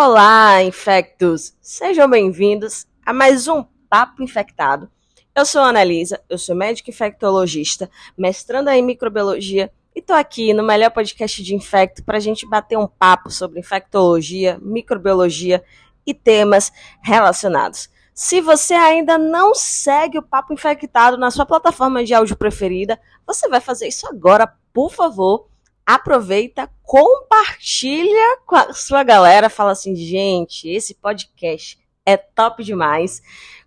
[0.00, 1.56] Olá, infectos!
[1.60, 4.88] Sejam bem-vindos a mais um Papo Infectado.
[5.34, 10.62] Eu sou a Analisa, eu sou médica infectologista, mestranda em microbiologia e tô aqui no
[10.62, 15.64] melhor podcast de infecto para a gente bater um papo sobre infectologia, microbiologia
[16.06, 16.70] e temas
[17.02, 17.90] relacionados.
[18.14, 23.48] Se você ainda não segue o Papo Infectado na sua plataforma de áudio preferida, você
[23.48, 25.47] vai fazer isso agora, por favor
[25.88, 33.22] aproveita, compartilha com a sua galera, fala assim, gente, esse podcast é top demais.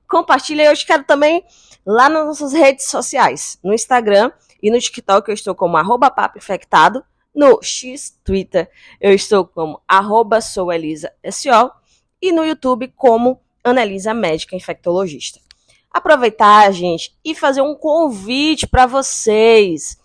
[0.07, 1.43] Compartilha, eu te quero também
[1.84, 4.31] lá nas nossas redes sociais, no Instagram
[4.62, 7.03] e no TikTok eu estou como arroba papo infectado,
[7.34, 11.71] no X Twitter eu estou como arroba sou Elisa SO
[12.21, 15.40] e no YouTube como Analisa Médica Infectologista.
[15.91, 19.98] Aproveitar, gente, e fazer um convite para vocês,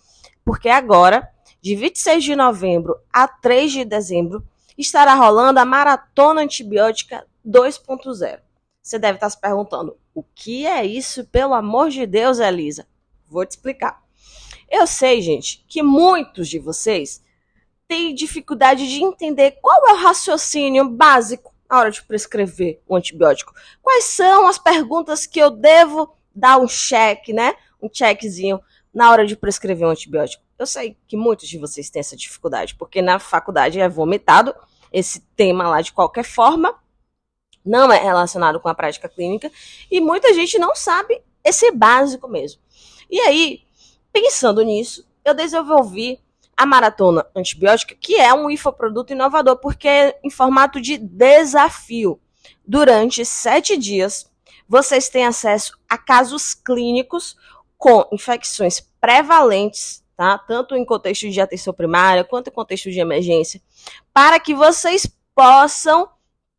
[0.43, 4.43] porque agora de 26 de novembro a 3 de dezembro,
[4.77, 8.39] estará rolando a Maratona Antibiótica 2.0.
[8.81, 12.87] Você deve estar se perguntando: o que é isso, pelo amor de Deus, Elisa?
[13.27, 14.01] Vou te explicar.
[14.69, 17.21] Eu sei, gente, que muitos de vocês
[17.87, 23.53] têm dificuldade de entender qual é o raciocínio básico na hora de prescrever um antibiótico.
[23.81, 27.55] Quais são as perguntas que eu devo dar um check, né?
[27.81, 28.59] Um checkzinho
[28.93, 30.43] na hora de prescrever um antibiótico.
[30.57, 34.55] Eu sei que muitos de vocês têm essa dificuldade, porque na faculdade é vomitado
[34.91, 36.75] esse tema lá de qualquer forma,
[37.63, 39.51] não é relacionado com a prática clínica,
[39.91, 42.59] e muita gente não sabe esse básico mesmo.
[43.09, 43.61] E aí,
[44.11, 46.19] pensando nisso, eu desenvolvi
[46.55, 52.19] a maratona antibiótica, que é um infoproduto inovador, porque é em formato de desafio.
[52.65, 54.29] Durante sete dias,
[54.67, 57.37] vocês têm acesso a casos clínicos
[57.77, 60.37] com infecções prevalentes tá?
[60.37, 63.61] Tanto em contexto de atenção primária quanto em contexto de emergência,
[64.11, 66.09] para que vocês possam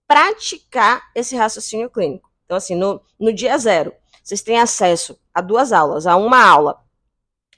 [0.06, 2.30] praticar esse raciocínio clínico.
[2.44, 3.92] Então, assim, no, no dia zero,
[4.22, 6.82] vocês têm acesso a duas aulas, a uma aula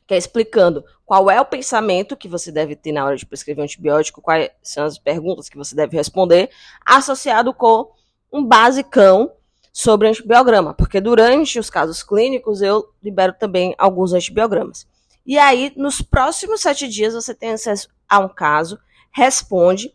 [0.06, 3.62] que é explicando qual é o pensamento que você deve ter na hora de prescrever
[3.62, 6.50] um antibiótico, quais são as perguntas que você deve responder,
[6.84, 7.92] associado com
[8.32, 9.32] um basicão
[9.72, 14.84] sobre antibiograma, porque durante os casos clínicos eu libero também alguns antibiogramas.
[15.30, 18.76] E aí, nos próximos sete dias, você tem acesso a um caso,
[19.12, 19.94] responde,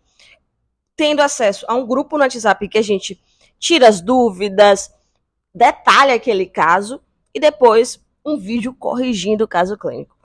[0.96, 3.22] tendo acesso a um grupo no WhatsApp que a gente
[3.60, 4.90] tira as dúvidas,
[5.54, 7.02] detalha aquele caso
[7.34, 10.16] e depois um vídeo corrigindo o caso clínico.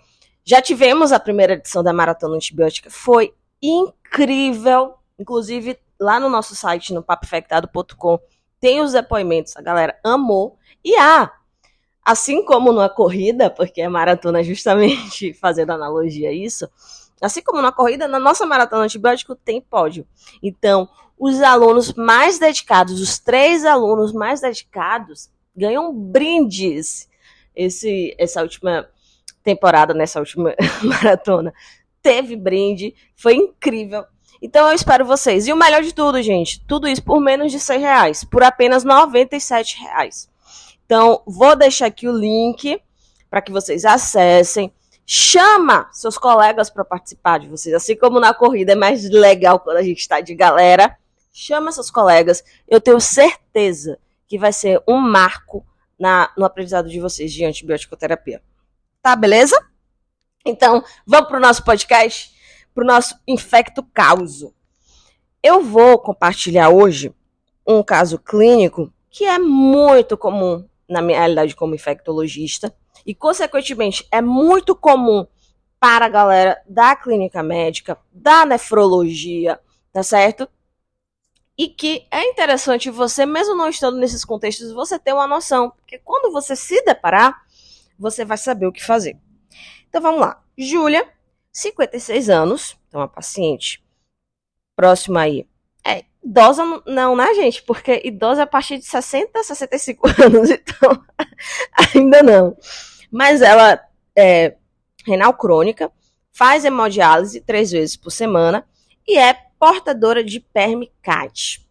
[0.44, 4.94] Já tivemos a primeira edição da Maratona Antibiótica, foi incrível.
[5.18, 8.20] Inclusive, lá no nosso site, no papofectado.com,
[8.60, 10.56] tem os depoimentos, a galera amou.
[10.84, 11.32] E ah,
[12.10, 16.68] Assim como numa corrida, porque a maratona é justamente fazendo analogia a isso,
[17.22, 20.04] assim como na corrida, na nossa maratona antibiótico tem pódio.
[20.42, 27.08] Então, os alunos mais dedicados, os três alunos mais dedicados, ganham brindes.
[27.54, 28.88] Esse, essa última
[29.44, 31.54] temporada, nessa última maratona,
[32.02, 34.04] teve brinde, foi incrível.
[34.42, 35.46] Então eu espero vocês.
[35.46, 38.82] E o melhor de tudo, gente, tudo isso por menos de 100 reais, por apenas
[38.82, 40.29] 97 reais.
[40.90, 42.82] Então, vou deixar aqui o link
[43.30, 44.74] para que vocês acessem.
[45.06, 47.72] Chama seus colegas para participar de vocês.
[47.72, 50.98] Assim como na corrida é mais legal quando a gente está de galera.
[51.32, 52.42] Chama seus colegas.
[52.66, 55.64] Eu tenho certeza que vai ser um marco
[55.96, 58.42] na, no aprendizado de vocês de antibioticoterapia.
[59.00, 59.64] Tá, beleza?
[60.44, 62.32] Então, vamos para o nosso podcast,
[62.74, 64.52] para o nosso Infecto Causo.
[65.40, 67.14] Eu vou compartilhar hoje
[67.64, 72.74] um caso clínico que é muito comum na minha realidade como infectologista,
[73.06, 75.26] e consequentemente é muito comum
[75.78, 79.58] para a galera da clínica médica, da nefrologia,
[79.92, 80.48] tá certo?
[81.56, 85.98] E que é interessante você, mesmo não estando nesses contextos, você ter uma noção, porque
[85.98, 87.46] quando você se deparar,
[87.98, 89.16] você vai saber o que fazer.
[89.88, 90.42] Então vamos lá.
[90.56, 91.08] Júlia,
[91.52, 93.82] 56 anos, então uma paciente
[94.76, 95.49] próxima aí
[96.22, 97.62] idosa não, né, gente?
[97.62, 101.04] Porque idosa é a partir de 60, 65 anos, então
[101.94, 102.56] ainda não.
[103.10, 103.80] Mas ela
[104.16, 104.56] é
[105.06, 105.90] renal crônica,
[106.32, 108.66] faz hemodiálise três vezes por semana
[109.06, 111.68] e é portadora de permicate.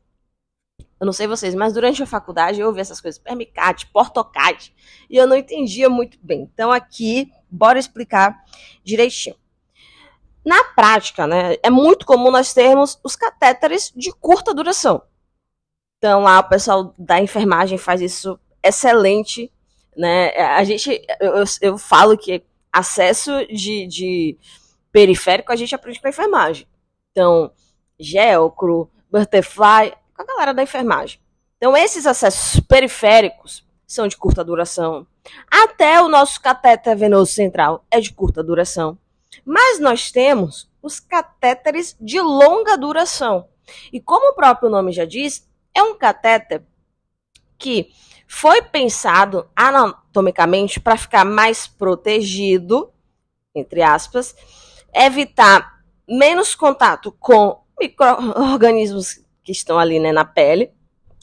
[1.00, 4.76] Eu não sei vocês, mas durante a faculdade eu ouvi essas coisas, permicate, portocate,
[5.10, 6.42] e eu não entendia muito bem.
[6.54, 8.44] Então aqui, bora explicar
[8.84, 9.36] direitinho.
[10.46, 15.02] Na prática, né, é muito comum nós termos os catéteres de curta duração.
[15.98, 19.52] Então, lá o pessoal da enfermagem faz isso excelente,
[19.96, 20.30] né?
[20.38, 22.42] A gente, eu, eu, falo que
[22.72, 24.38] acesso de, de,
[24.92, 26.66] periférico a gente aprende com a enfermagem.
[27.12, 27.52] Então,
[28.00, 31.20] gelcro, butterfly, a galera da enfermagem.
[31.58, 35.06] Então, esses acessos periféricos são de curta duração.
[35.52, 38.98] Até o nosso catéter venoso central é de curta duração.
[39.46, 43.48] Mas nós temos os catéteres de longa duração.
[43.92, 46.64] E como o próprio nome já diz, é um catéter
[47.58, 47.92] que
[48.28, 52.92] foi pensado anatomicamente para ficar mais protegido,
[53.54, 54.36] entre aspas,
[54.94, 60.72] evitar menos contato com micro-organismos que estão ali né, na pele,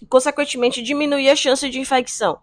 [0.00, 2.38] e, consequentemente, diminuir a chance de infecção.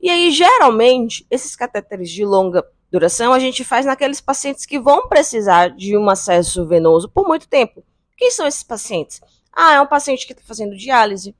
[0.00, 5.08] E aí, geralmente, esses catéteres de longa duração a gente faz naqueles pacientes que vão
[5.08, 7.82] precisar de um acesso venoso por muito tempo.
[8.18, 9.18] Quem são esses pacientes?
[9.50, 11.34] Ah, é um paciente que está fazendo diálise.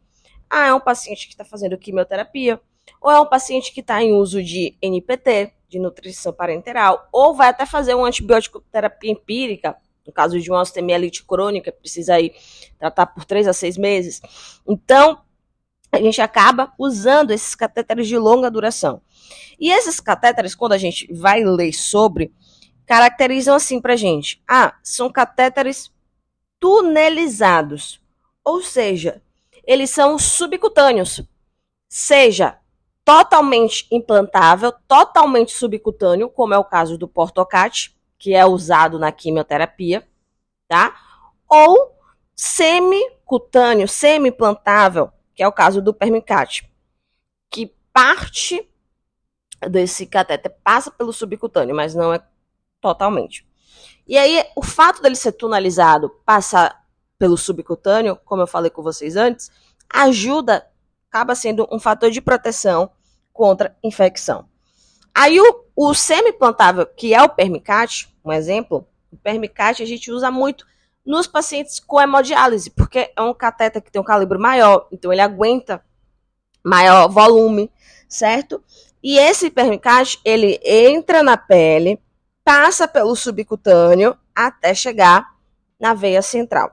[0.49, 2.58] Ah, é um paciente que está fazendo quimioterapia.
[3.02, 7.06] Ou é um paciente que está em uso de NPT, de nutrição parenteral.
[7.12, 9.76] Ou vai até fazer uma antibiótico terapia empírica,
[10.06, 12.32] no caso de uma osteomielite crônica, precisa aí
[12.78, 14.22] tratar por três a seis meses.
[14.66, 15.20] Então,
[15.93, 19.02] a gente acaba usando esses catéteres de longa duração.
[19.59, 22.33] E esses catéteres, quando a gente vai ler sobre,
[22.87, 24.43] caracterizam assim pra gente.
[24.49, 25.93] Ah, são catéteres
[26.59, 28.01] tunelizados.
[28.45, 29.23] Ou seja,
[29.65, 31.23] eles são subcutâneos.
[31.89, 32.59] Seja
[33.05, 40.07] totalmente implantável, totalmente subcutâneo, como é o caso do Portocat, que é usado na quimioterapia,
[40.69, 40.97] tá?
[41.49, 41.97] Ou
[42.37, 46.63] semicutâneo, semi-implantável, que é o caso do Permicat,
[47.51, 48.69] que parte
[49.69, 52.23] desse catéter passa pelo subcutâneo, mas não é
[52.81, 53.47] totalmente.
[54.06, 56.85] E aí, o fato dele ser tunelizado, passar
[57.19, 59.50] pelo subcutâneo, como eu falei com vocês antes,
[59.88, 60.67] ajuda,
[61.09, 62.91] acaba sendo um fator de proteção
[63.32, 64.47] contra infecção.
[65.14, 70.31] Aí o, o semiplantável, que é o permicate, um exemplo, o permicate a gente usa
[70.31, 70.67] muito
[71.05, 75.20] nos pacientes com hemodiálise, porque é um cateter que tem um calibre maior, então ele
[75.20, 75.85] aguenta
[76.64, 77.70] maior volume,
[78.09, 78.62] certo?
[79.02, 81.99] E esse permicate, ele entra na pele,
[82.44, 85.26] passa pelo subcutâneo até chegar
[85.81, 86.72] na veia central.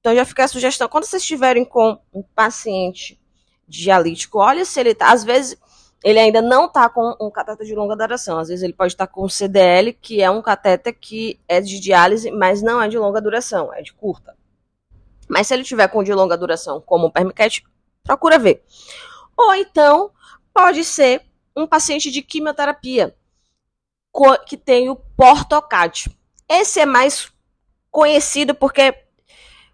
[0.00, 3.20] Então já fica a sugestão, quando vocês estiverem com um paciente
[3.66, 5.58] dialítico, olha se ele tá, às vezes
[6.02, 9.06] ele ainda não está com um catéter de longa duração, às vezes ele pode estar
[9.06, 12.96] tá com CDL, que é um catéter que é de diálise, mas não é de
[12.96, 14.36] longa duração, é de curta.
[15.28, 17.62] Mas se ele tiver com de longa duração, como o Permicat,
[18.02, 18.62] procura ver.
[19.36, 20.10] Ou então,
[20.54, 21.27] pode ser
[21.58, 23.14] um paciente de quimioterapia,
[24.46, 26.10] que tem o Portocat.
[26.48, 27.32] Esse é mais
[27.90, 28.94] conhecido porque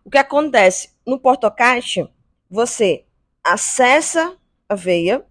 [0.04, 0.90] o que acontece?
[1.06, 2.06] No portocate,
[2.50, 3.04] você
[3.42, 4.36] acessa
[4.68, 5.24] a veia,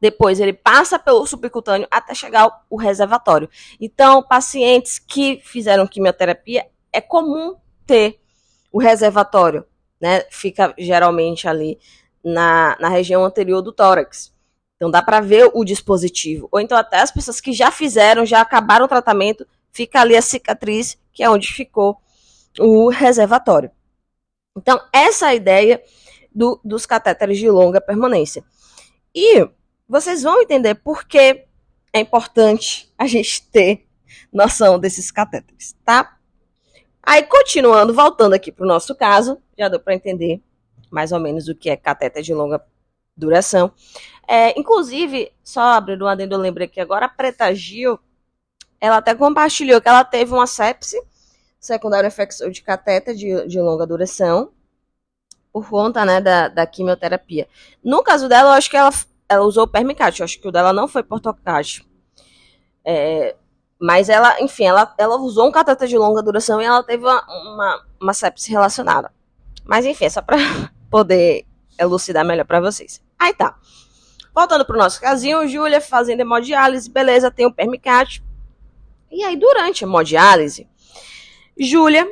[0.00, 3.48] depois ele passa pelo subcutâneo até chegar ao reservatório.
[3.80, 8.20] Então, pacientes que fizeram quimioterapia, é comum ter
[8.72, 9.64] o reservatório,
[10.00, 10.24] né?
[10.30, 11.78] Fica geralmente ali
[12.24, 14.32] na, na região anterior do tórax.
[14.78, 16.48] Então dá para ver o dispositivo.
[16.52, 20.22] Ou então até as pessoas que já fizeram, já acabaram o tratamento, fica ali a
[20.22, 22.00] cicatriz, que é onde ficou
[22.58, 23.70] o reservatório.
[24.56, 25.82] Então, essa é a ideia
[26.34, 28.44] do, dos catéteres de longa permanência.
[29.14, 29.48] E
[29.88, 31.44] vocês vão entender por que
[31.92, 33.86] é importante a gente ter
[34.32, 36.16] noção desses catéteres, tá?
[37.02, 40.42] Aí, continuando, voltando aqui para o nosso caso, já deu para entender
[40.90, 42.62] mais ou menos o que é catéter de longa
[43.18, 43.72] duração.
[44.26, 47.98] É, inclusive, só abrindo um adendo, eu lembrei que agora a Preta Gil,
[48.80, 51.00] ela até compartilhou que ela teve uma sepse
[51.58, 54.52] secundária infecção de catéter de, de longa duração,
[55.52, 57.48] por conta né, da, da quimioterapia.
[57.82, 58.90] No caso dela, eu acho que ela,
[59.28, 61.84] ela usou o Permicat, eu acho que o dela não foi Portocat.
[62.84, 63.34] É,
[63.80, 67.22] mas ela, enfim, ela, ela usou um catéter de longa duração e ela teve uma,
[67.42, 69.12] uma, uma sepse relacionada.
[69.64, 70.36] Mas enfim, é só para
[70.90, 71.46] poder
[71.78, 73.02] elucidar melhor para vocês.
[73.18, 73.58] Aí tá.
[74.34, 78.22] Voltando pro nosso casinho, Júlia fazendo hemodiálise, beleza, tem o Permicat.
[79.10, 80.68] E aí, durante a hemodiálise,
[81.58, 82.06] Júlia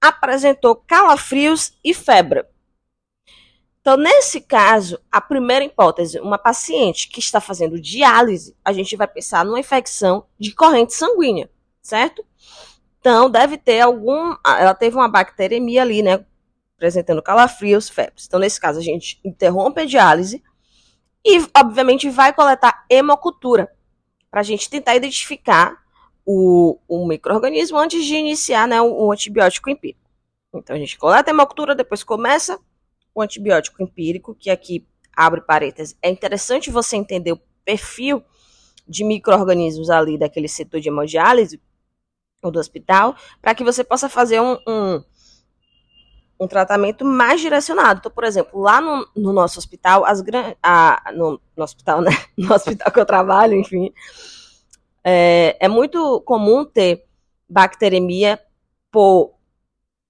[0.00, 2.44] apresentou calafrios e febre.
[3.80, 9.08] Então, nesse caso, a primeira hipótese, uma paciente que está fazendo diálise, a gente vai
[9.08, 11.50] pensar numa infecção de corrente sanguínea,
[11.82, 12.24] certo?
[13.00, 14.34] Então, deve ter algum.
[14.44, 16.24] Ela teve uma bacteremia ali, né?
[16.80, 18.24] Apresentando calafrios, febres.
[18.26, 20.42] Então, nesse caso, a gente interrompe a diálise
[21.22, 23.70] e, obviamente, vai coletar hemocultura
[24.30, 25.76] para a gente tentar identificar
[26.24, 30.00] o, o microorganismo antes de iniciar né, o, o antibiótico empírico.
[30.54, 32.58] Então a gente coleta a hemocultura, depois começa
[33.14, 35.96] o antibiótico empírico, que aqui abre parênteses.
[36.00, 38.22] É interessante você entender o perfil
[38.88, 41.60] de micro-organismos ali daquele setor de hemodiálise
[42.42, 45.04] ou do hospital, para que você possa fazer um, um,
[46.40, 47.98] um tratamento mais direcionado.
[48.00, 50.22] Então, por exemplo, lá no, no nosso hospital, as
[50.62, 52.10] a, no, no, hospital, né?
[52.36, 53.92] No hospital que eu trabalho, enfim,
[55.04, 57.04] é, é muito comum ter
[57.46, 58.40] bacteremia
[58.90, 59.34] por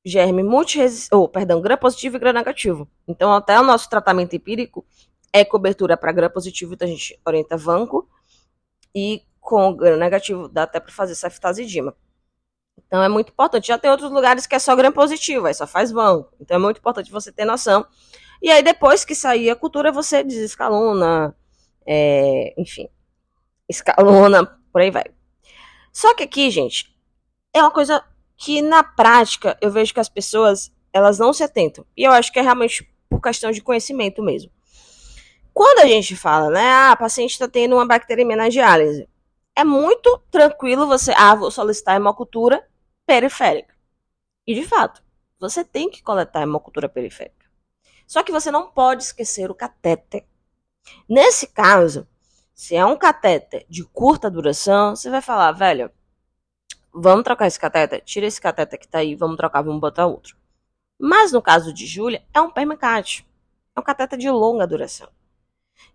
[0.05, 2.89] germe multiresistente, ou, perdão, gram positivo e gram negativo.
[3.09, 4.87] Então, até o nosso tratamento empírico
[5.33, 8.09] é cobertura para gram positivo, então a gente orienta vanco,
[8.95, 11.95] e com gram negativo dá até para fazer ceftazidima.
[12.87, 13.69] Então é muito importante.
[13.69, 16.33] Já tem outros lugares que é só gram positivo, aí só faz banco.
[16.41, 17.87] Então é muito importante você ter noção.
[18.43, 21.35] E aí depois que sair a cultura, você desescalona,
[21.87, 22.89] é, enfim,
[23.69, 25.05] escalona, por aí vai.
[25.93, 26.95] Só que aqui, gente,
[27.53, 28.03] é uma coisa
[28.37, 31.85] que na prática eu vejo que as pessoas elas não se atentam.
[31.97, 34.51] E eu acho que é realmente por questão de conhecimento mesmo.
[35.53, 39.09] Quando a gente fala, né, ah, a paciente está tendo uma bacteremia na diálise,
[39.55, 42.65] é muito tranquilo você, ah, vou solicitar hemocultura
[43.11, 43.75] periférica.
[44.47, 45.02] E de fato,
[45.37, 47.50] você tem que coletar hemocultura periférica.
[48.07, 50.25] Só que você não pode esquecer o catéter.
[51.09, 52.07] Nesse caso,
[52.55, 55.90] se é um catéter de curta duração, você vai falar, velho,
[56.95, 60.37] vamos trocar esse catéter, tira esse catéter que tá aí, vamos trocar, vamos botar outro.
[60.97, 63.26] Mas no caso de Júlia, é um permacate.
[63.75, 65.09] É um catéter de longa duração.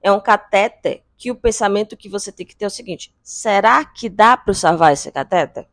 [0.01, 3.85] É um catéter que o pensamento que você tem que ter é o seguinte: será
[3.85, 5.65] que dá para salvar esse catéter?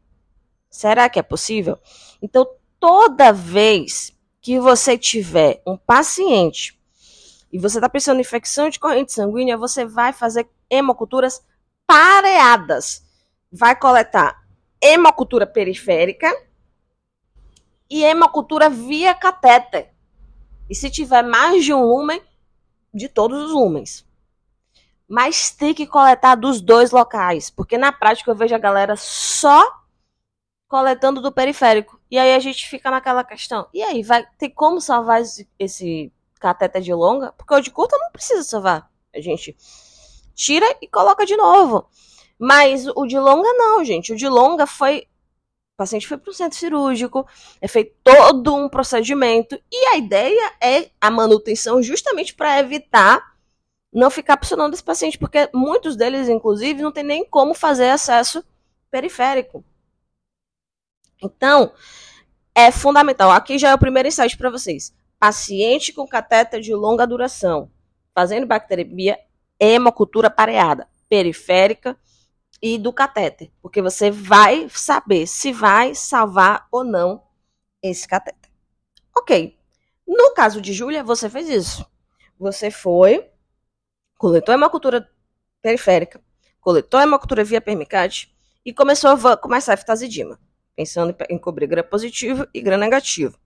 [0.72, 1.78] Será que é possível?
[2.22, 2.48] Então,
[2.80, 4.10] toda vez
[4.40, 6.80] que você tiver um paciente
[7.52, 11.44] e você está pensando em infecção de corrente sanguínea, você vai fazer hemoculturas
[11.86, 13.04] pareadas.
[13.52, 14.42] Vai coletar
[14.80, 16.34] hemocultura periférica
[17.90, 19.92] e hemocultura via catéter.
[20.70, 22.22] E se tiver mais de um lumen,
[22.94, 24.06] de todos os lumens.
[25.06, 29.81] Mas tem que coletar dos dois locais, porque na prática eu vejo a galera só
[30.72, 32.00] coletando do periférico.
[32.10, 33.68] E aí a gente fica naquela questão.
[33.74, 36.10] E aí, vai ter como salvar esse, esse
[36.40, 37.30] cateter de longa?
[37.32, 38.90] Porque o de curta não precisa salvar.
[39.14, 39.54] A gente
[40.34, 41.86] tira e coloca de novo.
[42.38, 44.14] Mas o de longa não, gente.
[44.14, 45.06] O de longa foi.
[45.74, 47.26] O paciente foi para o centro cirúrgico,
[47.60, 49.60] é feito todo um procedimento.
[49.70, 53.22] E a ideia é a manutenção justamente para evitar
[53.92, 58.42] não ficar pressionando esse paciente, porque muitos deles, inclusive, não tem nem como fazer acesso
[58.90, 59.62] periférico.
[61.22, 61.72] Então,
[62.54, 63.30] é fundamental.
[63.30, 64.92] Aqui já é o primeiro insight para vocês.
[65.18, 67.70] Paciente com catéter de longa duração,
[68.12, 69.18] fazendo bacteremia,
[69.58, 71.96] hemocultura pareada, periférica
[72.60, 77.22] e do catéter, porque você vai saber se vai salvar ou não
[77.80, 78.50] esse catéter.
[79.16, 79.56] Ok.
[80.06, 81.86] No caso de Júlia, você fez isso.
[82.38, 83.30] Você foi,
[84.18, 85.08] coletou hemocultura
[85.60, 86.20] periférica,
[86.60, 90.38] coletou hemocultura via permicate e começou a começar a fitazidima
[90.82, 93.38] pensando em cobrir gram positivo e gram negativo.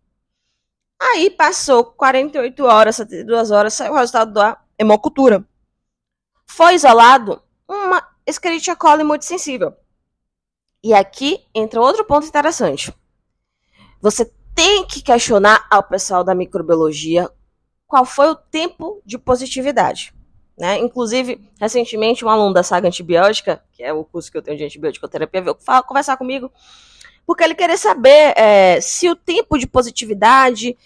[0.99, 5.47] Aí passou 48 horas, 72 horas, saiu o resultado da hemocultura.
[6.47, 9.75] Foi isolado uma Escherichia coli muito sensível.
[10.83, 12.95] E aqui entra outro ponto interessante.
[14.01, 17.31] Você tem que questionar ao pessoal da microbiologia
[17.87, 20.15] qual foi o tempo de positividade.
[20.59, 20.79] Né?
[20.79, 24.65] Inclusive, recentemente, um aluno da saga antibiótica, que é o curso que eu tenho de
[24.65, 26.51] antibiótico-terapia, veio conversar comigo
[27.27, 30.77] porque ele queria saber é, se o tempo de positividade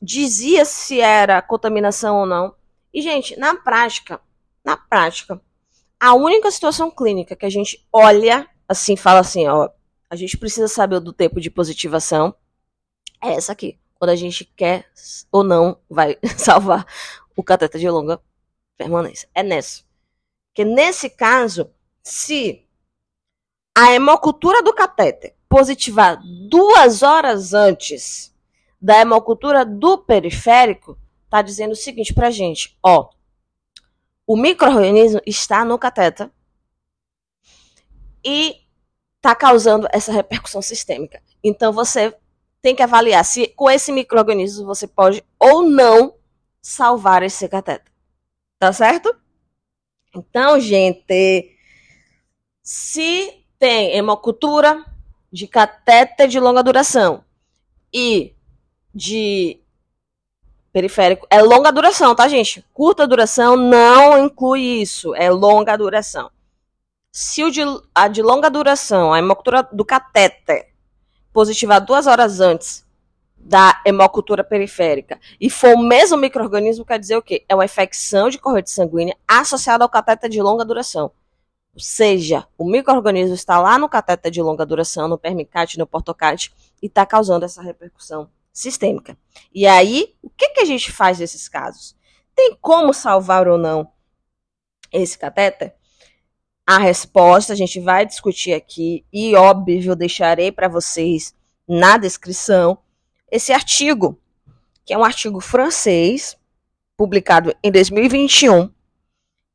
[0.00, 2.54] dizia se era contaminação ou não.
[2.92, 4.20] E, gente, na prática,
[4.64, 5.40] na prática,
[6.00, 9.68] a única situação clínica que a gente olha, assim, fala assim, ó,
[10.08, 12.34] a gente precisa saber do tempo de positivação,
[13.22, 13.78] é essa aqui.
[13.98, 14.86] Quando a gente quer
[15.30, 16.86] ou não vai salvar
[17.36, 18.20] o cateter de longa
[18.76, 19.28] permanência.
[19.34, 19.82] É nessa.
[20.48, 21.70] Porque nesse caso,
[22.02, 22.64] se
[23.76, 28.34] a hemocultura do catéter positivar duas horas antes
[28.82, 33.08] da hemocultura do periférico, está dizendo o seguinte para gente, ó,
[34.26, 36.28] o microorganismo está no cateter
[38.24, 38.56] e
[39.14, 41.22] está causando essa repercussão sistêmica.
[41.42, 42.12] Então você
[42.60, 46.16] tem que avaliar se com esse microorganismo você pode ou não
[46.60, 47.92] salvar esse cateter.
[48.58, 49.14] Tá certo?
[50.16, 51.56] Então, gente,
[52.60, 54.92] se tem hemocultura
[55.34, 57.24] de catéter de longa duração
[57.92, 58.36] e
[58.94, 59.58] de
[60.72, 62.64] periférico é longa duração, tá, gente?
[62.72, 66.30] Curta duração não inclui isso, é longa duração.
[67.10, 67.62] Se o de,
[67.92, 70.68] a de longa duração, a hemocultura do catéter,
[71.32, 72.86] positivar duas horas antes
[73.36, 77.44] da hemocultura periférica e for o mesmo microorganismo, quer dizer o quê?
[77.48, 81.10] É uma infecção de corrente sanguínea associada ao catéter de longa duração.
[81.74, 86.52] Ou seja, o microorganismo está lá no cateter de longa duração, no permicate, no portocate,
[86.80, 89.18] e está causando essa repercussão sistêmica.
[89.52, 91.96] E aí, o que, que a gente faz nesses casos?
[92.34, 93.90] Tem como salvar ou não
[94.92, 95.74] esse catéter?
[96.64, 101.34] A resposta a gente vai discutir aqui e, óbvio, eu deixarei para vocês
[101.68, 102.78] na descrição
[103.30, 104.20] esse artigo,
[104.84, 106.36] que é um artigo francês,
[106.96, 108.72] publicado em 2021,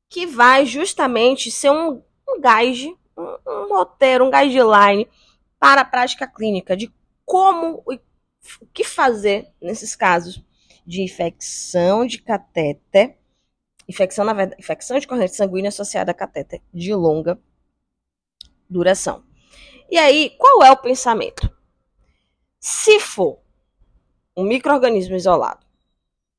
[0.09, 2.03] que vai justamente ser um,
[2.35, 5.07] um guide, um, um roteiro, um guideline
[5.59, 6.91] para a prática clínica de
[7.25, 7.97] como o
[8.73, 10.43] que fazer nesses casos
[10.85, 13.19] de infecção de catéter
[13.89, 17.41] Infecção, na verdade, infecção de corrente sanguínea associada a catéter de longa
[18.69, 19.23] duração.
[19.89, 21.51] E aí, qual é o pensamento?
[22.59, 23.39] Se for
[24.37, 25.65] um microorganismo isolado,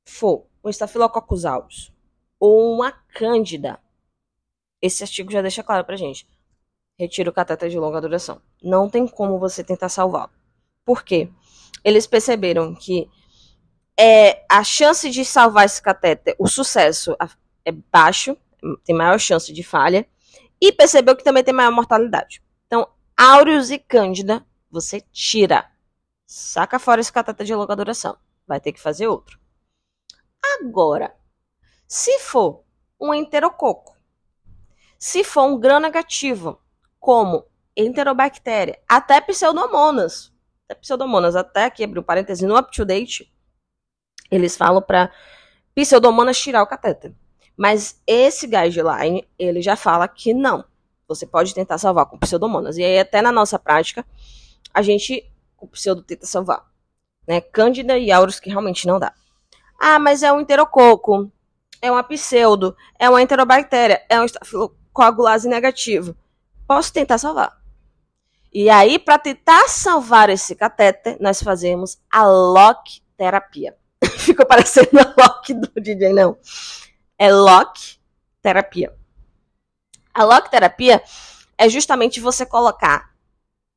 [0.06, 1.92] for um Staphylococcus aureus
[2.38, 3.80] ou uma cândida,
[4.81, 6.27] esse artigo já deixa claro pra gente.
[6.99, 8.41] Retira o catéter de longa duração.
[8.63, 10.31] Não tem como você tentar salvá-lo.
[10.85, 11.31] Por quê?
[11.85, 13.09] Eles perceberam que
[13.99, 17.17] é, a chance de salvar esse catéter, o sucesso
[17.65, 18.37] é baixo,
[18.85, 20.07] tem maior chance de falha,
[20.61, 22.43] e percebeu que também tem maior mortalidade.
[22.67, 25.71] Então, áureos e cândida, você tira.
[26.27, 28.17] Saca fora esse catéter de longa duração.
[28.47, 29.39] Vai ter que fazer outro.
[30.61, 31.15] Agora,
[31.87, 32.63] se for
[33.01, 33.97] um enterococo,
[35.00, 36.61] se for um gram negativo,
[37.00, 40.30] como enterobactéria, até pseudomonas,
[40.66, 43.33] até pseudomonas, até aqui abriu parênteses no up to date,
[44.30, 45.11] eles falam para
[45.75, 47.14] pseudomonas tirar o catéter.
[47.57, 50.64] Mas esse guideline, ele já fala que não.
[51.09, 52.76] Você pode tentar salvar com pseudomonas.
[52.76, 54.07] E aí, até na nossa prática,
[54.73, 56.64] a gente, com pseudo, tenta salvar.
[57.26, 57.40] Né?
[57.40, 59.12] Cândida e auros que realmente não dá.
[59.78, 61.33] Ah, mas é um enterococo,
[61.80, 64.26] é uma pseudo, é uma enterobactéria, é um
[64.92, 66.16] coagulase negativo.
[66.66, 67.59] Posso tentar salvar.
[68.52, 73.76] E aí, para tentar salvar esse catéter, nós fazemos a lock terapia.
[74.18, 76.37] Ficou parecendo a lock do DJ, não.
[77.16, 77.99] É lock
[78.42, 78.92] terapia.
[80.12, 81.03] A lock terapia
[81.57, 83.11] é justamente você colocar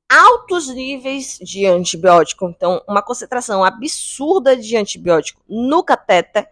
[0.10, 6.50] altos níveis de antibiótico, então uma concentração absurda de antibiótico no catéter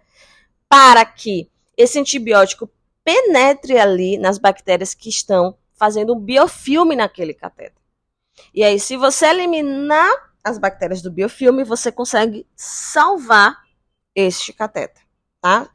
[0.68, 2.70] para que esse antibiótico
[3.04, 7.82] penetre ali nas bactérias que estão fazendo um biofilme naquele catéter.
[8.54, 10.12] E aí, se você eliminar
[10.44, 13.58] as bactérias do biofilme, você consegue salvar
[14.16, 15.04] este catéter,
[15.40, 15.70] tá?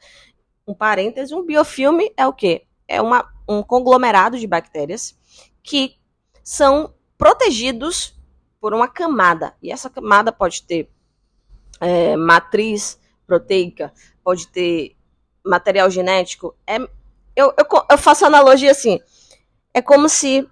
[0.67, 2.67] Um parêntese, um biofilme é o quê?
[2.89, 5.17] É uma, um conglomerado de bactérias
[5.63, 5.97] que
[6.43, 8.17] são protegidos
[8.61, 9.55] por uma camada.
[9.63, 10.91] E essa camada pode ter
[11.81, 14.97] é, matriz proteica, pode ter
[15.45, 16.57] material genético.
[16.67, 16.79] É,
[17.37, 18.99] eu, eu, eu faço analogia assim:
[19.73, 20.49] é como se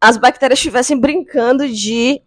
[0.00, 2.22] as bactérias estivessem brincando de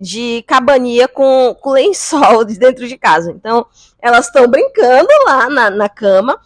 [0.00, 3.30] de cabaninha com, com lençol de dentro de casa.
[3.30, 3.66] Então,
[4.00, 6.40] elas estão brincando lá na, na cama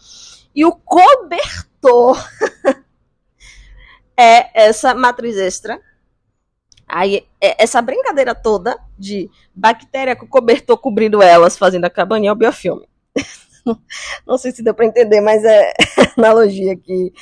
[0.53, 2.21] e o cobertor
[4.17, 5.79] é essa matriz extra.
[6.85, 12.33] Aí, é essa brincadeira toda de bactéria com cobertor cobrindo elas, fazendo a cabaninha, é
[12.33, 12.87] o biofilme.
[14.25, 15.73] Não sei se deu para entender, mas é
[16.17, 17.13] analogia que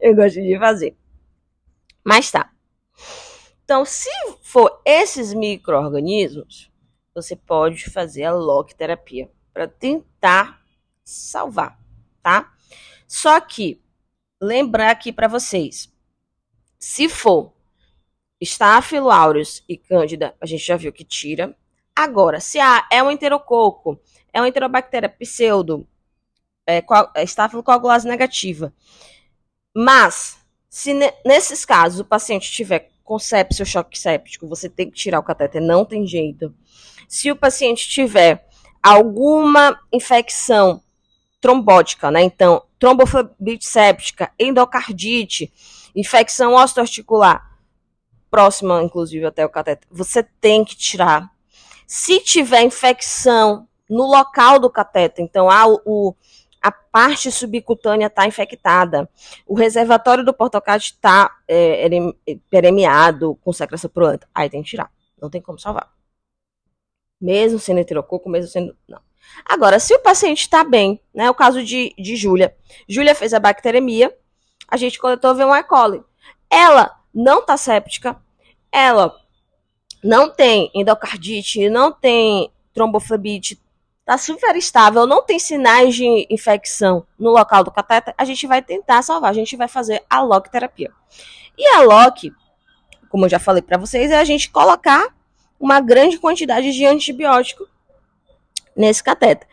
[0.00, 0.96] eu gosto de fazer.
[2.04, 2.50] Mas tá.
[3.64, 4.10] Então, se
[4.42, 6.70] for esses micro-organismos,
[7.14, 10.60] você pode fazer a lock terapia para tentar
[11.04, 11.78] salvar,
[12.22, 12.52] tá?
[13.06, 13.80] Só que,
[14.40, 15.92] lembrar aqui para vocês,
[16.78, 17.52] se for
[18.40, 19.10] Staphylo
[19.68, 21.56] e Cândida, a gente já viu que tira.
[21.94, 24.00] Agora, se há, é um enterococo,
[24.32, 25.86] é uma enterobactéria pseudo,
[26.66, 28.72] é, é Staphylococcus negativa,
[29.74, 30.94] mas se
[31.24, 35.24] nesses casos o paciente tiver com sepsia ou choque séptico, você tem que tirar o
[35.24, 36.54] catéter, não tem jeito.
[37.08, 38.46] Se o paciente tiver
[38.82, 40.82] alguma infecção
[41.40, 42.22] trombótica, né?
[42.22, 45.52] Então, tromboflebite séptica, endocardite,
[45.94, 47.52] infecção osteoarticular,
[48.30, 51.30] próxima, inclusive, até o catéter, você tem que tirar.
[51.86, 56.14] Se tiver infecção no local do catéter, então, ah, o,
[56.62, 59.08] a parte subcutânea está infectada,
[59.46, 61.88] o reservatório do portocate está é,
[62.48, 64.28] permeado com secreção purulenta.
[64.32, 64.90] Aí tem que tirar.
[65.20, 65.92] Não tem como salvar.
[67.20, 68.76] Mesmo sendo heterococo, mesmo sendo.
[68.88, 69.00] Não.
[69.44, 71.28] Agora, se o paciente está bem, né?
[71.30, 72.56] O caso de, de Júlia.
[72.88, 74.14] Júlia fez a bacteremia,
[74.68, 75.64] a gente coletou V1 E.
[75.64, 76.02] coli.
[76.50, 78.20] Ela não está séptica,
[78.70, 79.14] ela
[80.02, 83.60] não tem endocardite, não tem tromboflebite,
[84.02, 88.60] está super estável, não tem sinais de infecção no local do cateter, a gente vai
[88.60, 90.90] tentar salvar, a gente vai fazer a LOC terapia.
[91.56, 92.32] E a LOC,
[93.08, 95.14] como eu já falei para vocês, é a gente colocar
[95.58, 97.66] uma grande quantidade de antibiótico
[98.76, 99.46] nesse cateter.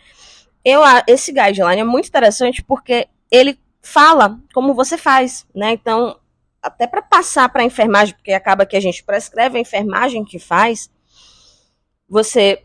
[0.66, 5.72] Eu, esse guideline é muito interessante porque ele fala como você faz, né?
[5.72, 6.20] Então,
[6.62, 10.40] até para passar para a enfermagem, porque acaba que a gente prescreve a enfermagem que
[10.40, 10.90] faz,
[12.10, 12.64] você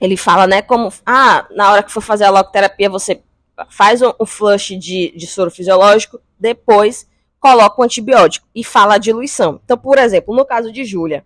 [0.00, 3.22] ele fala, né, como ah, na hora que for fazer a logoterapia, você
[3.68, 7.08] faz um, um flush de, de soro fisiológico, depois
[7.38, 9.60] coloca o antibiótico e fala a diluição.
[9.64, 11.24] Então, por exemplo, no caso de Júlia,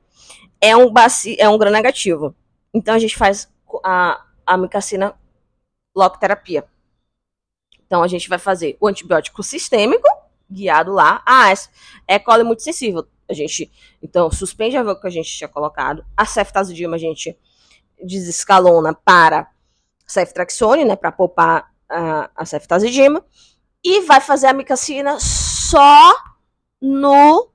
[0.61, 2.35] é um baci, é um gram negativo.
[2.73, 3.49] Então a gente faz
[3.85, 5.15] a, a micacina
[5.95, 6.65] logoterapia.
[7.87, 10.09] Então a gente vai fazer o antibiótico sistêmico,
[10.51, 11.23] guiado lá.
[11.25, 11.53] Ah,
[12.09, 13.07] é, é muito sensível.
[13.29, 13.71] A gente,
[14.03, 16.05] então, suspende a vaga que a gente tinha colocado.
[16.17, 17.37] A ceftazidima a gente
[18.05, 19.49] desescalona para
[20.07, 23.25] ceftraxone, né, para poupar a, a ceftazidima.
[23.83, 26.15] E vai fazer a micacina só
[26.81, 27.51] no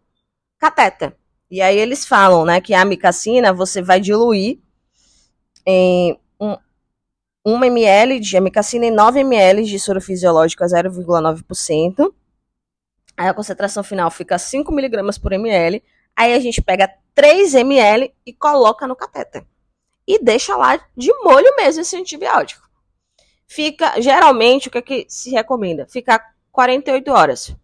[0.58, 1.16] catéter.
[1.50, 4.60] E aí eles falam, né, que a amicacina você vai diluir
[5.66, 6.20] em
[7.46, 12.14] 1 ml de amicacina e 9 ml de soro fisiológico a 0,9%.
[13.18, 15.84] Aí a concentração final fica 5 miligramas por ml.
[16.16, 19.46] Aí a gente pega 3 ml e coloca no catéter.
[20.10, 22.68] E deixa lá de molho mesmo esse antibiótico.
[23.46, 25.86] Fica, geralmente, o que, é que se recomenda?
[25.88, 27.56] Ficar 48 horas.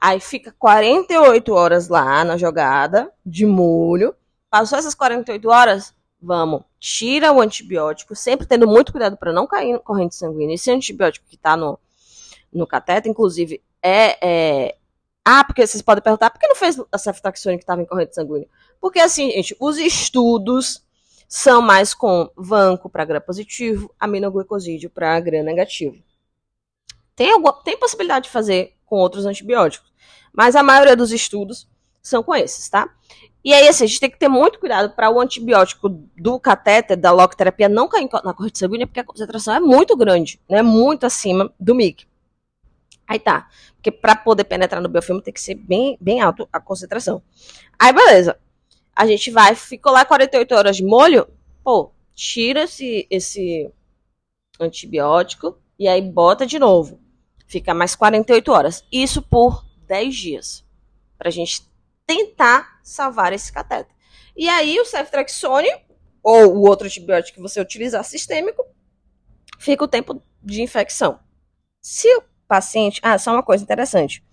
[0.00, 4.14] Aí fica 48 horas lá na jogada, de molho.
[4.48, 9.74] Passou essas 48 horas, vamos, tira o antibiótico, sempre tendo muito cuidado para não cair
[9.74, 10.54] no corrente sanguínea.
[10.54, 11.78] Esse antibiótico que está no,
[12.50, 14.76] no cateto, inclusive, é, é,
[15.22, 18.14] Ah, porque vocês podem perguntar, por que não fez a ceftaxone que estava em corrente
[18.14, 18.48] sanguínea?
[18.80, 20.82] Porque, assim, gente, os estudos
[21.34, 25.96] são mais com vanco para gram positivo, aminoglicosídeo para gram negativo.
[27.16, 29.90] Tem, alguma, tem possibilidade de fazer com outros antibióticos,
[30.30, 31.66] mas a maioria dos estudos
[32.02, 32.86] são com esses, tá?
[33.42, 36.98] E aí, assim, a gente tem que ter muito cuidado para o antibiótico do catéter,
[36.98, 40.60] da locoterapia, não cair na corrente sanguínea, porque a concentração é muito grande, né?
[40.60, 42.06] Muito acima do MIC.
[43.08, 43.48] Aí tá.
[43.76, 47.22] Porque para poder penetrar no biofilme tem que ser bem, bem alto a concentração.
[47.78, 48.36] Aí, beleza.
[48.94, 51.26] A gente vai, ficou lá 48 horas de molho,
[51.64, 53.70] pô, tira esse, esse
[54.60, 57.00] antibiótico e aí bota de novo.
[57.46, 58.84] Fica mais 48 horas.
[58.90, 60.64] Isso por 10 dias.
[61.18, 61.62] Pra gente
[62.06, 63.94] tentar salvar esse cateter.
[64.36, 65.68] E aí o ceftriaxone,
[66.22, 68.64] ou o outro antibiótico que você utilizar sistêmico,
[69.58, 71.20] fica o tempo de infecção.
[71.82, 73.00] Se o paciente...
[73.02, 74.24] Ah, só uma coisa interessante,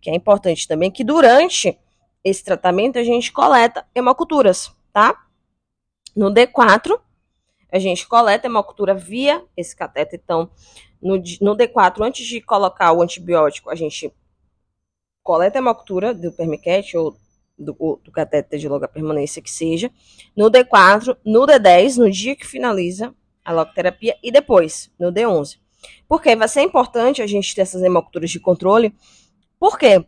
[0.00, 1.78] que é importante também, que durante
[2.24, 5.26] esse tratamento a gente coleta hemoculturas, tá?
[6.14, 6.98] No D4,
[7.70, 10.20] a gente coleta hemocultura via esse cateter.
[10.22, 10.50] Então,
[11.00, 14.12] no, no D4, antes de colocar o antibiótico, a gente
[15.22, 17.16] coleta hemocultura do permiquete ou
[17.58, 19.90] do, do catéter de longa permanência que seja,
[20.36, 25.58] no D4, no D10, no dia que finaliza a logoterapia e depois, no D11.
[26.08, 28.94] Porque vai ser importante a gente ter essas hemoculturas de controle,
[29.58, 30.04] porque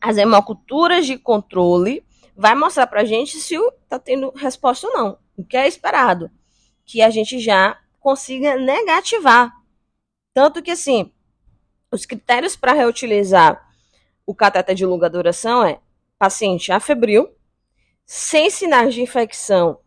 [0.00, 2.04] as hemoculturas de controle
[2.36, 3.56] vai mostrar pra gente se
[3.88, 6.30] tá tendo resposta ou não, o que é esperado,
[6.84, 9.52] que a gente já consiga negativar.
[10.34, 11.10] Tanto que assim,
[11.90, 13.66] os critérios para reutilizar
[14.26, 15.80] o cateter de longa duração é
[16.18, 17.28] paciente afebril,
[18.04, 19.78] sem sinais de infecção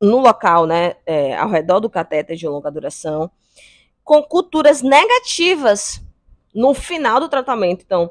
[0.00, 3.30] no local, né, é, ao redor do cateter de longa duração,
[4.02, 6.02] com culturas negativas
[6.54, 7.82] no final do tratamento.
[7.84, 8.10] Então,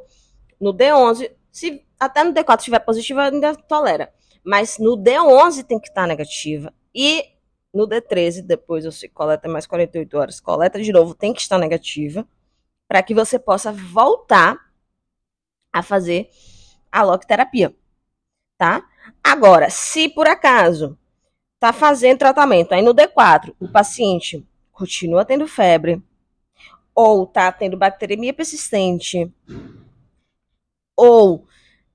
[0.59, 4.13] no D11, se até no D4 estiver positiva, ainda tolera.
[4.43, 6.73] Mas no D11 tem que estar negativa.
[6.93, 7.25] E
[7.73, 12.27] no D13, depois você coleta mais 48 horas, coleta de novo, tem que estar negativa.
[12.87, 14.57] Para que você possa voltar
[15.71, 16.29] a fazer
[16.91, 17.75] a logoterapia,
[18.57, 18.83] tá?
[19.23, 20.97] Agora, se por acaso
[21.59, 26.03] tá fazendo tratamento, aí no D4 o paciente continua tendo febre,
[26.93, 29.31] ou tá tendo bacteremia persistente,
[30.95, 31.47] ou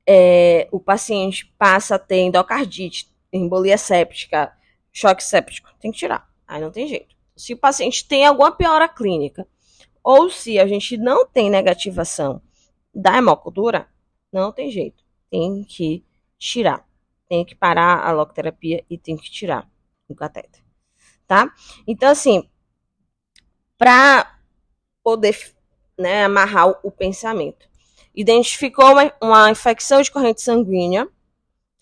[0.07, 4.57] é, o paciente passa a ter endocardite, embolia séptica,
[4.93, 6.29] choque séptico, tem que tirar.
[6.47, 7.15] Aí não tem jeito.
[7.37, 9.47] Se o paciente tem alguma piora clínica,
[10.03, 12.41] ou se a gente não tem negativação
[12.95, 13.89] da hemocultura,
[14.33, 15.05] não tem jeito.
[15.31, 16.05] Tem que
[16.39, 16.87] tirar.
[17.29, 19.71] Tem que parar a logoterapia e tem que tirar
[20.09, 20.65] o cateter.
[21.27, 21.53] Tá?
[21.87, 22.49] Então, assim,
[23.77, 24.41] para
[25.05, 25.37] poder
[25.99, 27.69] né, amarrar o pensamento.
[28.20, 31.07] Identificou uma, uma infecção de corrente sanguínea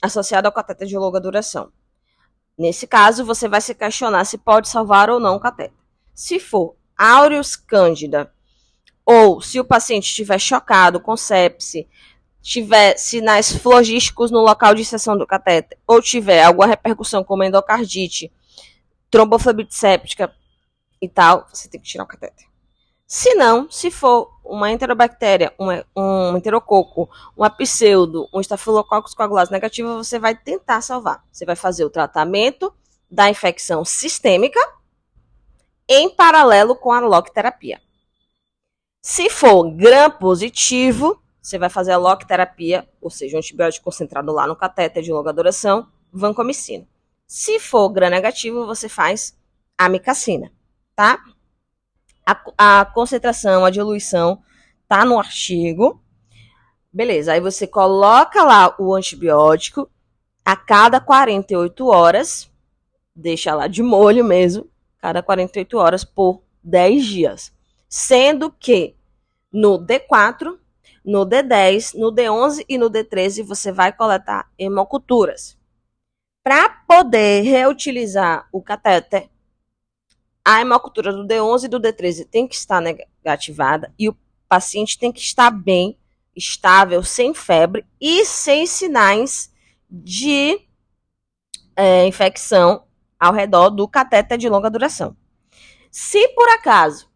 [0.03, 1.73] associada ao cateter de longa duração.
[2.59, 5.73] Nesse caso, você vai se questionar se pode salvar ou não o cateter.
[6.15, 8.31] Se for aureus cândida,
[9.03, 11.89] ou se o paciente estiver chocado com sepse,
[12.43, 18.31] tiver sinais flogísticos no local de inserção do catéter ou tiver alguma repercussão como endocardite,
[19.11, 20.31] tromboflebite séptica
[21.01, 22.47] e tal, você tem que tirar o catéter.
[23.07, 25.67] Se não, se for uma enterobactéria, um,
[25.97, 31.25] um enterococo, uma pseudo, um estafilococcus coagulase negativa, você vai tentar salvar.
[31.31, 32.73] Você vai fazer o tratamento
[33.11, 34.61] da infecção sistêmica
[35.89, 37.81] em paralelo com a loquiterapia.
[39.01, 44.49] Se for gram positivo, você vai fazer a loquiterapia, ou seja, um antibiótico concentrado lá
[44.49, 46.89] no catéter de longa duração, vancomicina.
[47.25, 49.39] Se for gram negativo, você faz
[49.79, 50.53] amicacina,
[50.97, 51.23] tá?
[52.27, 54.43] A, a concentração, a diluição
[54.89, 56.03] tá no artigo.
[56.93, 59.89] Beleza, aí você coloca lá o antibiótico
[60.45, 62.51] a cada 48 horas,
[63.15, 67.53] deixa lá de molho mesmo, cada 48 horas por 10 dias.
[67.89, 68.97] Sendo que
[69.53, 70.57] no D4,
[71.05, 75.57] no D10, no D11 e no D13 você vai coletar hemoculturas.
[76.43, 79.29] Para poder reutilizar o catéter,
[80.47, 84.17] a hemocultura do D11 e do D13 tem que estar negativada e o
[84.49, 85.99] paciente tem que estar bem,
[86.37, 89.53] estável, sem febre e sem sinais
[89.91, 90.61] de
[91.75, 92.85] é, infecção
[93.19, 95.17] ao redor do catéter de longa duração.
[95.91, 97.11] Se por acaso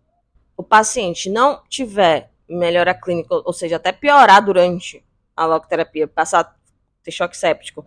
[0.57, 5.05] o paciente não tiver melhora clínica, ou seja, até piorar durante
[5.37, 6.59] a logoterapia, passar
[7.05, 7.87] ter choque séptico,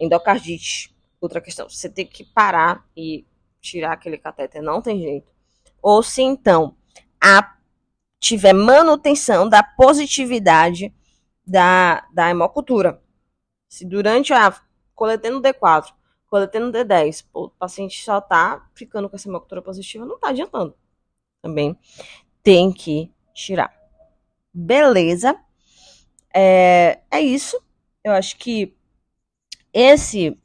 [0.00, 3.26] endocardite, outra questão, você tem que parar e
[3.64, 5.32] tirar aquele catéter, não tem jeito.
[5.80, 6.76] Ou se então
[7.20, 7.56] a,
[8.20, 10.94] tiver manutenção da positividade
[11.46, 13.02] da, da hemocultura.
[13.68, 14.54] Se durante a
[14.94, 15.92] coletando D4,
[16.26, 20.76] coletando D10, o paciente só tá ficando com essa hemocultura positiva, não tá adiantando.
[21.42, 21.76] Também
[22.42, 23.74] tem que tirar.
[24.52, 25.38] Beleza.
[26.32, 27.60] É, é isso.
[28.02, 28.76] Eu acho que
[29.72, 30.38] esse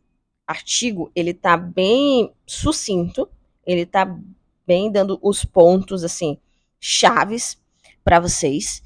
[0.50, 3.30] artigo ele tá bem sucinto,
[3.64, 4.18] ele tá
[4.66, 6.40] bem dando os pontos assim
[6.80, 7.56] chaves
[8.04, 8.82] para vocês.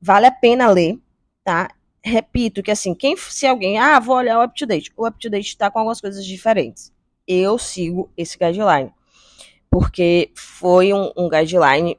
[0.00, 0.98] Vale a pena ler,
[1.44, 1.68] tá?
[2.02, 4.90] Repito que assim, quem se alguém, ah, vou olhar o up to date.
[4.96, 6.90] O up to date tá com algumas coisas diferentes.
[7.26, 8.92] Eu sigo esse guideline
[9.70, 11.98] porque foi um, um guideline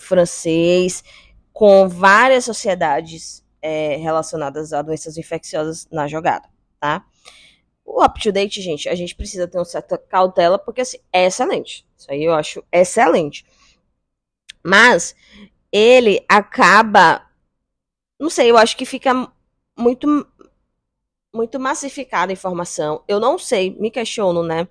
[0.00, 1.04] francês
[1.52, 6.48] com várias sociedades é, relacionadas a doenças infecciosas na jogada,
[6.80, 7.04] tá?
[7.90, 11.86] O up-to-date, gente, a gente precisa ter uma certa cautela, porque assim, é excelente.
[11.96, 13.46] Isso aí eu acho excelente.
[14.62, 15.16] Mas
[15.72, 17.26] ele acaba.
[18.20, 19.32] Não sei, eu acho que fica
[19.76, 20.26] muito
[21.34, 23.02] muito massificada a informação.
[23.08, 24.68] Eu não sei, me questiono, né?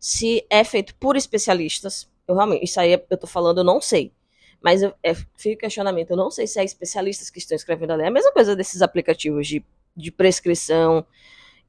[0.00, 2.08] Se é feito por especialistas.
[2.26, 4.10] Eu realmente, isso aí eu tô falando, eu não sei.
[4.62, 8.04] Mas eu, é, fica questionamento, eu não sei se é especialistas que estão escrevendo ali.
[8.04, 9.62] É a mesma coisa desses aplicativos de,
[9.94, 11.06] de prescrição,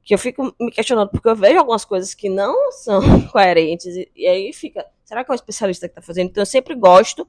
[0.06, 4.08] que eu fico me questionando, porque eu vejo algumas coisas que não são coerentes, e,
[4.14, 6.30] e aí fica, será que é um especialista que está fazendo?
[6.30, 7.26] Então eu sempre gosto,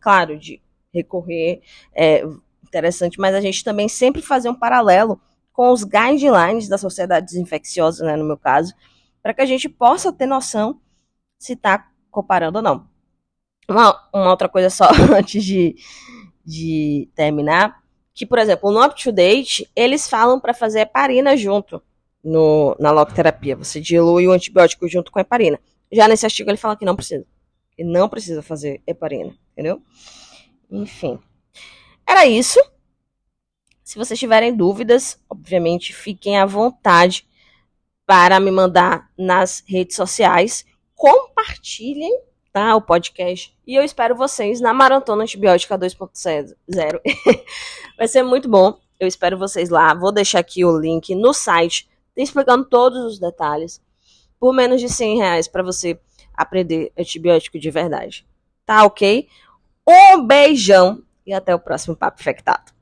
[0.00, 0.62] claro, de
[0.94, 1.60] recorrer,
[1.92, 2.22] é
[2.64, 5.20] interessante, mas a gente também sempre fazer um paralelo
[5.52, 8.72] com os guidelines das sociedades infecciosas, né, no meu caso,
[9.20, 10.80] para que a gente possa ter noção
[11.36, 12.88] se está comparando ou não.
[13.68, 14.88] Uma, uma outra coisa só
[15.18, 15.74] antes de,
[16.44, 17.82] de terminar,
[18.14, 21.82] que, por exemplo, no UpToDate, eles falam para fazer heparina junto
[22.22, 23.56] no, na logoterapia.
[23.56, 25.58] Você dilui o antibiótico junto com a heparina.
[25.90, 27.26] Já nesse artigo ele fala que não precisa.
[27.72, 29.82] Que não precisa fazer heparina, entendeu?
[30.70, 31.18] Enfim.
[32.06, 32.60] Era isso.
[33.82, 37.26] Se vocês tiverem dúvidas, obviamente, fiquem à vontade
[38.06, 40.64] para me mandar nas redes sociais.
[40.94, 42.20] Compartilhem
[42.52, 43.56] tá, o podcast.
[43.66, 47.00] E eu espero vocês na Maratona Antibiótica 2.0.
[47.96, 48.78] Vai ser muito bom.
[48.98, 49.94] Eu espero vocês lá.
[49.94, 51.88] Vou deixar aqui o link no site
[52.22, 53.82] explicando todos os detalhes
[54.38, 56.00] por menos de 100 reais para você
[56.34, 58.26] aprender antibiótico de verdade.
[58.64, 59.28] Tá ok?
[59.86, 62.72] Um beijão e até o próximo Papo Infectado.